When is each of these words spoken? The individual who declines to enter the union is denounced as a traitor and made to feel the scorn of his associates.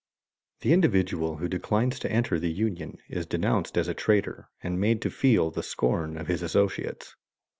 The 0.61 0.73
individual 0.73 1.37
who 1.37 1.47
declines 1.47 1.99
to 1.99 2.11
enter 2.11 2.39
the 2.39 2.49
union 2.49 2.97
is 3.07 3.27
denounced 3.27 3.77
as 3.77 3.87
a 3.87 3.93
traitor 3.93 4.49
and 4.63 4.81
made 4.81 4.99
to 5.03 5.11
feel 5.11 5.51
the 5.51 5.61
scorn 5.61 6.17
of 6.17 6.25
his 6.25 6.41
associates. 6.41 7.15